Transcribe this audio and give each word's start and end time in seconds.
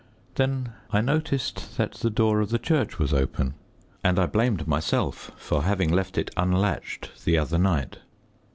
Then 0.33 0.73
I 0.89 0.99
noticed 0.99 1.77
that 1.77 1.91
the 1.93 2.09
door 2.09 2.41
of 2.41 2.49
the 2.49 2.57
church 2.57 2.97
was 2.97 3.13
open, 3.13 3.53
and 4.03 4.17
I 4.17 4.25
blamed 4.25 4.67
myself 4.67 5.29
for 5.37 5.61
having 5.61 5.91
left 5.91 6.17
it 6.17 6.31
unlatched 6.35 7.23
the 7.23 7.37
other 7.37 7.59
night. 7.59 7.99